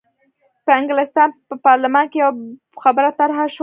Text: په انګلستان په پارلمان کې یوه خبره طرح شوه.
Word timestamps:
په 0.65 0.71
انګلستان 0.79 1.27
په 1.49 1.55
پارلمان 1.67 2.05
کې 2.11 2.17
یوه 2.21 2.33
خبره 2.83 3.09
طرح 3.19 3.37
شوه. 3.53 3.59